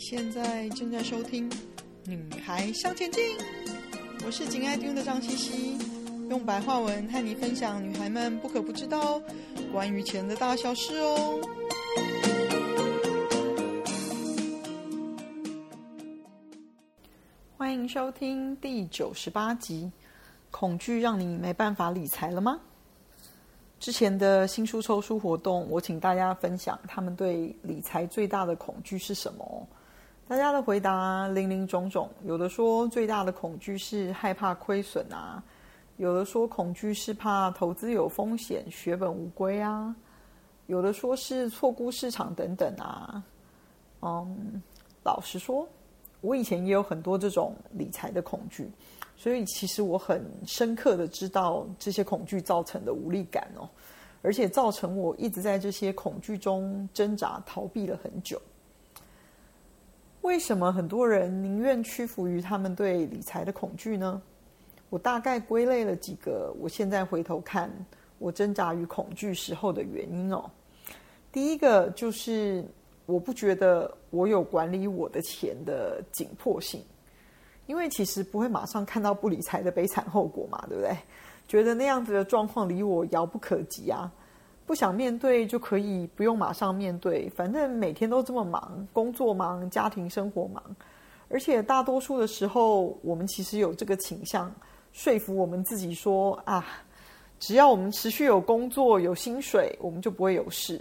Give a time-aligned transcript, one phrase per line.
[0.00, 1.48] 现在正在收听
[2.06, 3.22] 《女孩向前进》，
[4.24, 5.78] 我是紧爱听的张茜茜，
[6.30, 9.20] 用白话文和你分享女孩们不可不知道
[9.70, 11.38] 关于钱的大小事哦。
[17.58, 19.92] 欢迎收听第九十八集，
[20.50, 22.58] 恐惧让你没办法理财了吗？
[23.78, 29.68] 之前的新书抽书活动，我请大家分享他们对理财最大的恐惧是什么？
[30.30, 35.42] 大家的回答林林总总，有的说最大的恐惧是害怕亏损啊，
[35.96, 39.92] 有的说恐惧是怕投资有风险，血本无归啊，
[40.68, 43.20] 有的说是错估市场等等啊。
[44.02, 44.62] 嗯，
[45.02, 45.68] 老实说，
[46.20, 48.70] 我以前也有很多这种理财的恐惧。
[49.16, 53.68] 所以，其实我很深刻的知道这些恐惧造成的无力感哦，
[54.22, 58.40] 而且造成我一直在这些恐惧中挣扎逃避了很久。
[60.22, 64.20] 为什么很多人宁愿屈服于他们对理财的恐惧呢？
[64.88, 67.70] 我大概归类了几个，我现在回头看
[68.18, 70.50] 我挣扎于恐惧时候的原因哦。
[71.32, 72.64] 第一个就是
[73.06, 76.82] 我不觉得我有管理我的钱的紧迫性。
[77.66, 80.96] 因为其实不会马上看到不理财的悲惨后果嘛，对不对？
[81.46, 84.10] 觉得那样子的状况离我遥不可及啊，
[84.70, 90.62] 不想面对就可以不用马上面对，反正每天都这么忙，工作忙，家庭生活忙，
[91.28, 94.48] 而且大多数的时候，我们其实有这个倾向，
[94.92, 96.64] 说服我们自己说啊，
[97.40, 100.80] 只要我们持续有工作有薪水，我们就不会有事。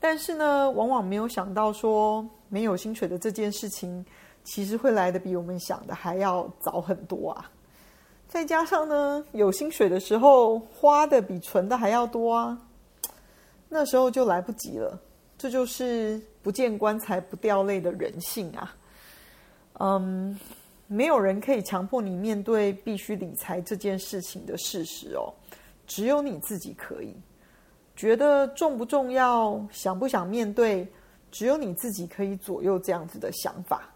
[0.00, 4.02] 但是呢，往往没有想到说没有薪水的这件事情。
[4.44, 7.50] 其实会来的比我们想的还要早很多啊！
[8.26, 12.58] 再加上呢，有薪水的时候花的比存的还要多啊，
[13.68, 15.00] 那时候就来不及了。
[15.36, 18.76] 这就是不见棺材不掉泪的人性啊！
[19.74, 20.36] 嗯，
[20.88, 25.32] 没有人可以强迫你面对必须理财这件事情的事实哦，
[25.86, 27.14] 只有你自己可以。
[27.94, 30.88] 觉得重不重要，想不想面对，
[31.30, 33.88] 只有你自己可以左右这样子的想法。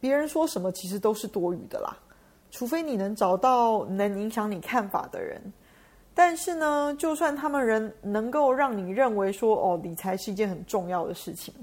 [0.00, 1.94] 别人说什么其实都是多余的啦，
[2.50, 5.52] 除非你能找到能影响你看法的人。
[6.18, 11.54] 但是呢，就算他们人能够让你认为说哦，理财是一件很重要的事情，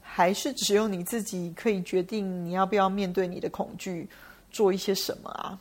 [0.00, 4.08] 还是只有你自己可以决定你要不要面对你的恐惧，
[4.48, 5.58] 做一些什么啊。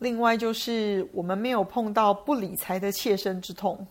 [0.00, 3.86] 另外就是我们没有碰到不理财的切身之痛，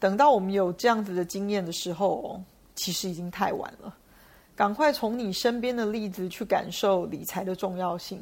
[0.00, 2.40] 等到我们有这样子的经验的时候，
[2.74, 3.94] 其实已经太晚了。
[4.56, 8.18] 赶快从你身边的例子去感受理财的重要性，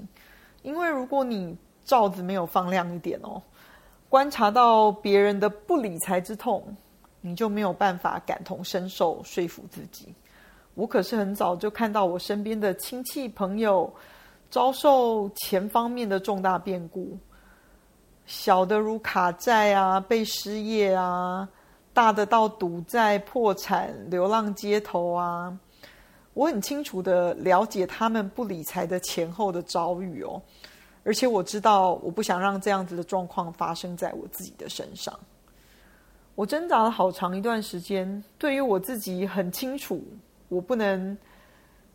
[0.63, 3.41] 因为如果你罩子没有放亮一点哦，
[4.11, 6.77] 观察到别人的不理财之痛，
[7.21, 10.13] 你就没有办法感同身受，说服自己。
[10.75, 13.89] 我可是很早就看到我身边的亲戚朋友
[14.51, 17.17] 遭受钱方面的重大变故，
[18.27, 21.49] 小的如卡债啊、被失业啊，
[21.95, 25.57] 大的到赌债、破产、流浪街头啊。
[26.35, 30.41] 我很清楚的了解他们不理财的前后的遭遇哦，
[31.05, 35.19] 而且我知道我不想让这样子的状况发生在我自己的身上。
[36.35, 40.03] 我挣扎了好长一段时间，对于我自己很清楚，
[40.49, 41.17] 我不能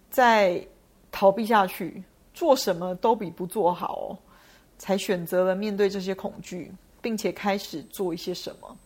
[0.09, 0.63] 再
[1.11, 4.17] 逃避下去，做什么都比不做好哦，
[4.77, 8.77] 才选择了面对这些恐惧，并且开始做一些什么，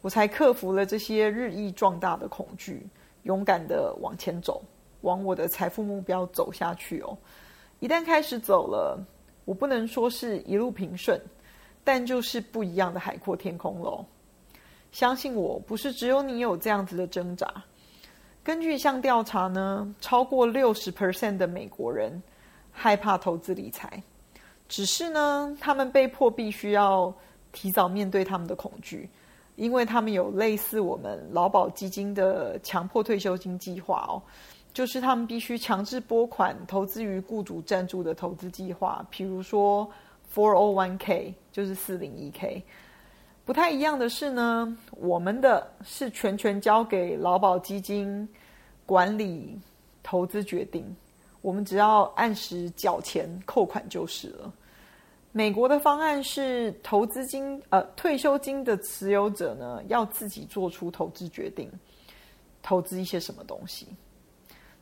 [0.00, 2.86] 我才克服了这些日益壮大的恐惧，
[3.24, 4.62] 勇敢的往前走。
[5.02, 7.16] 往我的财富目标走下去哦！
[7.78, 9.02] 一旦开始走了，
[9.50, 11.20] 我不能说是一路平顺，
[11.82, 14.06] 但就是不一样的海阔天空喽。
[14.92, 17.52] 相信我，不是只有你有这样子的挣扎。
[18.44, 22.22] 根据一项调查呢，超过六十 percent 的美国人
[22.70, 24.00] 害怕投资理财，
[24.68, 27.12] 只是呢，他们被迫必须要
[27.50, 29.10] 提早面对他们的恐惧，
[29.56, 34.22] 因为他们有类似我们劳保基金的强迫退休金计划哦。
[34.72, 39.90] 就是他们必须强制拨款投资于雇主赞助的投资计划，譬如说
[40.34, 42.62] 401k，就是四零一 k。
[43.44, 48.28] 不太一样的是呢，我们的是全权交给劳保基金
[48.86, 49.58] 管理
[50.04, 50.84] 投资决定，
[51.42, 54.52] 我们只要按时缴钱扣款就是了。
[55.32, 61.68] 美国的方案是投资金呃退休金的持有者呢，要自己做出投资决定，
[62.62, 63.88] 投资一些什么东西。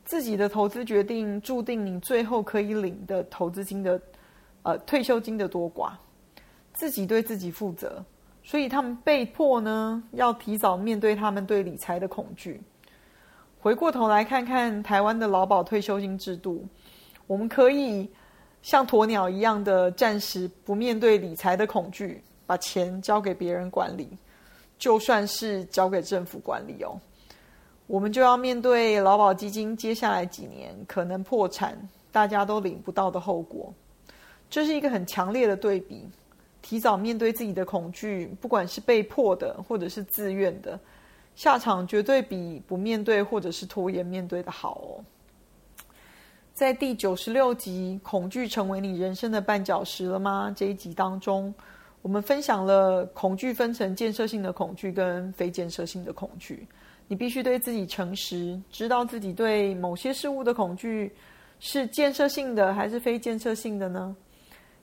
[0.09, 4.01] 自己的投资决定，注定你最后可以领的投资金的，
[4.63, 5.91] 呃，退休金的多寡，
[6.73, 8.03] 自己对自己负责，
[8.41, 12.59] 所以他们被迫呢，要提早面对他们对理财的恐惧。
[13.59, 16.65] 回过头来看看台湾的劳保退休金制度，
[17.27, 18.09] 我们可以
[18.63, 24.09] 像鸵鸟一样的暂时不面对理财的恐惧，把钱交给别人管理，
[24.79, 26.99] 就算是交给政府管理哦，
[27.89, 31.75] 我们就要面对劳保基金接下来几年可能破产，
[32.11, 33.73] 大家都领不到的后果。
[34.47, 36.07] 这是一个很强烈的对比。
[36.61, 40.79] 提早面对自己的恐惧，不管是被迫的或者是自愿的，
[41.35, 45.01] 下场绝对比不面对或者是拖延面对的好哦。
[46.53, 51.51] 在第九十六集《恐惧成为你人生的绊脚石了吗》这一集当中，
[52.01, 56.67] 我们分享了恐惧分成建设性的恐惧跟非建设性的恐惧。
[57.07, 61.11] 你必须对自己诚实，知道自己对某些事物的恐惧
[61.59, 64.15] 是建设性的还是非建设性的呢？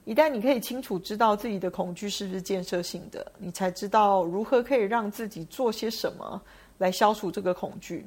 [0.04, 6.40] 一旦你可以清楚知道自己的恐惧是不是建设性的，你才知道如何可以让自己做些什么
[6.78, 8.06] 来消除这个恐惧。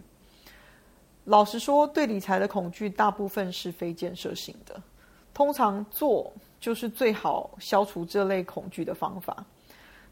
[1.26, 4.82] 老实说，对理财的恐惧大部分是非建设性的，
[5.34, 9.46] 通常做就是最好消除这类恐惧的方法。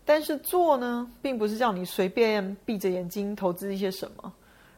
[0.06, 4.32] 但是做呢，并不是叫你随便闭着眼睛投资一些什么，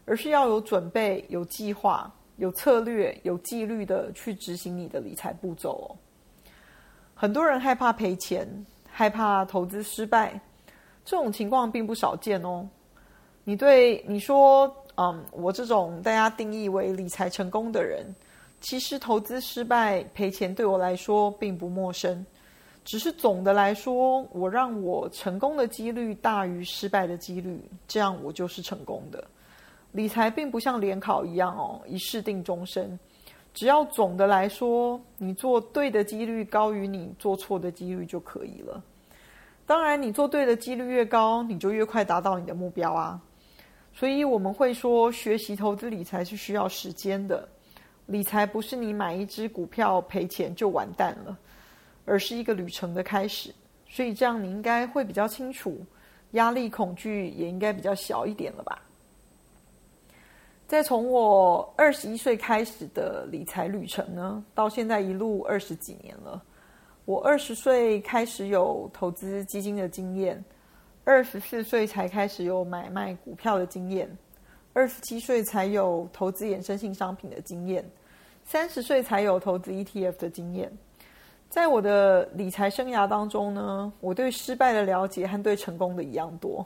[0.06, 5.88] 而是要有准备、有计划、有策略、有纪律的去执行你的理财步骤哦。
[7.14, 8.48] 很多人害怕赔钱，
[8.90, 10.42] 害怕投资失败，
[11.06, 12.68] 这种情况并不少见哦。
[13.44, 18.06] 你对你说，嗯，我这种大家定义为理财成功的人，
[18.62, 22.26] 其实投资失败赔钱对我来说并不陌生。
[22.86, 29.24] 只是总的来说，我让我成功的几率大于失败的几率，这样我就是成功的。
[29.92, 32.98] 理财并不像联考一样哦，一试定终身。
[33.54, 38.82] 只要总的来说，你做对的几率高于你做错的几率就可以了。
[39.66, 43.22] 当然，你做对的几率越高，你就越快达到你的目标啊。
[43.94, 47.48] 所以我们会说，学习投资理财是需要时间的。
[48.10, 51.38] 理财不是你买一只股票赔钱就完蛋了，
[52.06, 53.54] 而是一个旅程的开始。
[53.88, 55.80] 所以这样你应该会比较清楚，
[56.32, 58.82] 压力恐惧也应该比较小一点了吧。
[60.68, 66.44] 再从我二十一岁开始的理财旅程呢，到现在一路二十几年了。
[67.06, 70.44] 我二十岁开始有投资基金的经验，
[71.04, 74.08] 二十四岁才开始有买卖股票的经验，
[74.74, 77.84] 二十七岁才有投资衍生性商品的经验，
[78.52, 80.76] 三十岁才有投资 ETF 的经验。
[81.52, 86.66] 在我的理财生涯当中呢，我对失败的了解和对成功的一样多。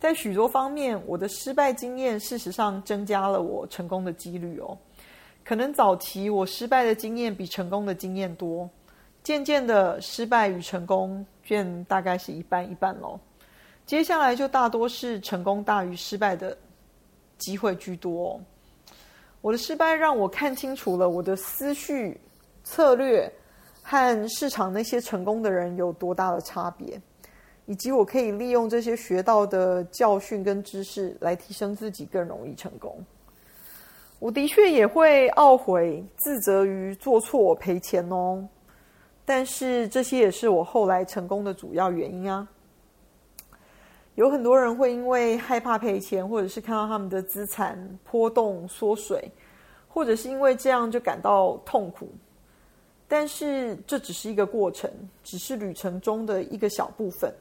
[0.00, 4.74] 在许多方面，我的失败经验事实上增加了我成功的几率哦。
[5.44, 8.66] 可能早期我失败的经验比成功的经验多，
[9.22, 13.20] 渐渐的失败与成功便大概是一半一半喽。
[13.84, 16.56] 接下来就大多是成功大于失败的
[17.36, 18.40] 机会居多。
[19.40, 22.20] 我的失败让我看清楚了我的思绪、
[22.64, 23.32] 策略
[23.82, 27.00] 和市场那些成功的人有多大的差别。
[27.66, 32.98] 以及我可以利用这些学到的教训跟知识来提升自己，更容易成功。
[34.18, 38.42] 我的确也会懊悔、自责于做错赔钱哦，
[39.26, 42.48] 但是这些也是我后来成功的主要原因啊。
[44.18, 49.30] 有很多人会因为害怕赔钱，或者是看到他们的资产波动缩水，
[49.86, 52.10] 或者是因为这样就感到痛苦。
[53.06, 54.90] 但是这只是一个过程，
[55.22, 57.32] 只是旅程中的一个小部分。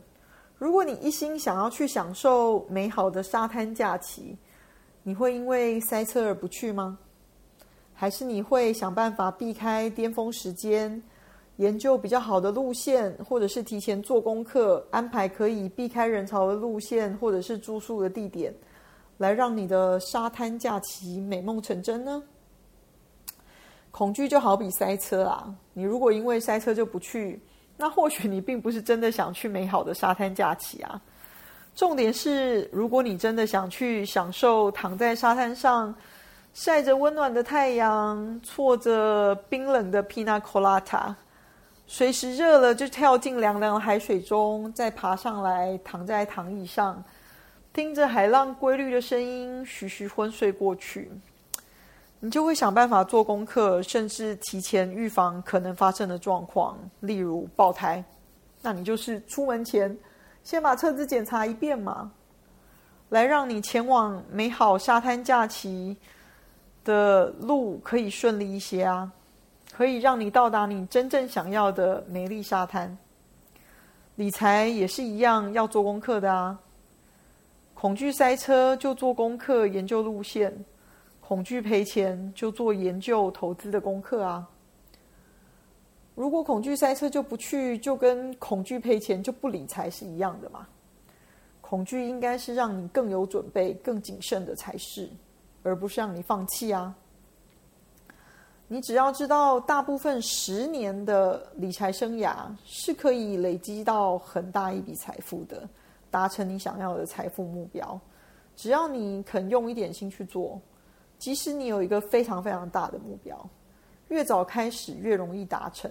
[0.60, 4.38] 如果你一心想要去享受美好的沙滩假期，
[5.02, 7.00] 你会因为塞车而不去吗？
[7.96, 11.02] 还是你会想办法避开巅峰时间，
[11.58, 18.54] 研究比较好的路线，或者是提前做功课，安排可以避开人潮的路线，或者是住宿的地点，
[19.18, 22.24] 来让你的沙滩假期美梦成真呢？
[23.92, 27.40] 恐惧就好比塞车啊，你如果因为塞车就不去。
[27.80, 31.00] 那或许你并不是真的想去美好的沙滩假期啊。
[31.76, 35.94] 重点是，如果你真的想去享受躺在沙滩上，
[36.54, 41.14] 晒着温暖的太阳，啜着冰冷的 Pina Colada，
[41.90, 47.02] 随时热了就跳进凉凉的海水中，再爬上来躺在躺椅上，
[47.72, 51.10] 听着海浪规律的声音，徐徐昏睡过去。
[52.20, 58.04] 你就会想办法做功课，甚至提前预防可能发生的状况，例如爆胎。
[58.62, 59.96] 那你就是出门前
[60.44, 62.12] 先把车子检查一遍嘛，
[63.10, 65.96] 来让你前往美好沙滩假期
[66.84, 69.10] 的路可以顺利一些啊，
[69.78, 72.98] 可以让你到达你真正想要的美丽沙滩。
[74.16, 76.58] 理财也是一样要做功课的啊，
[77.76, 80.52] 恐惧塞车就做功课，研究路线。
[81.22, 84.50] 恐惧赔钱，就做研究投资的功课啊。
[86.16, 90.68] 如果恐惧塞车就不去，就跟恐惧赔钱就不理财是一样的嘛？
[91.62, 95.08] 恐惧应该是让你更有准备、更谨慎的才是，
[95.62, 96.96] 而不是让你放弃啊。
[98.70, 105.68] 你只要知道，大部分十年的理财生涯是可以累积到很大一笔财富的，
[106.12, 107.98] 达成你想要的财富目标。
[108.58, 110.60] 只要你肯用一点心去做，
[111.18, 113.50] 即使你有一个非常非常大的目标。
[114.10, 115.90] 越早开始越容易达成，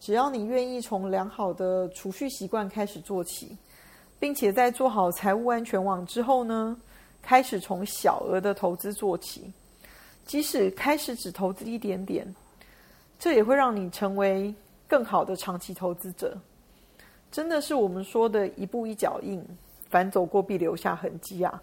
[0.00, 3.56] 只要你愿意从良好的储蓄习惯开始做起，
[4.18, 6.76] 并且在做好财务安全网之后呢，
[7.22, 9.52] 开始从小额的投资做起，
[10.24, 12.26] 即使开始只投资一点点，
[13.18, 14.54] 这也会让你成为
[14.88, 16.36] 更好的长期投资者。
[17.30, 19.44] 真的是我们说的一步一脚印，
[19.90, 21.62] 凡走过必留下痕迹啊！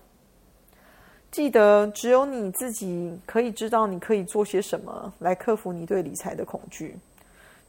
[1.31, 6.97] 记得，只有你自己可以知道你可以做些什么来克服你对理财的恐惧。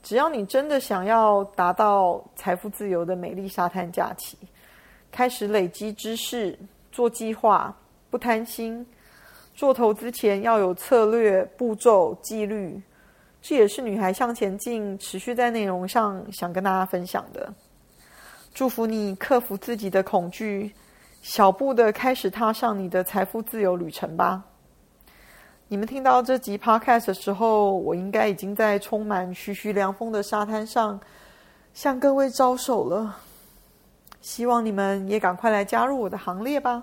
[0.03, 4.37] 只要你真的想要达到财富自由的美丽沙滩假期，
[5.13, 6.59] 开始累积知识、
[6.91, 7.73] 做计划、
[8.11, 8.85] 不贪心，
[9.62, 12.83] 做投资前要有策略、步骤、纪律。
[13.40, 17.54] 这也是女孩向前进持续在内容上想跟大家分享的。
[18.52, 20.75] 祝福你克服自己的恐惧。
[21.21, 24.42] 小步的开始踏上你的财富自由旅程吧。
[25.69, 30.99] 你们听到这集 Podcast 的时候，我应该已经在充满徐徐凉风的沙滩上
[31.73, 33.16] 向各位招手了。
[34.21, 36.83] 希望你们也赶快来加入我的行列吧。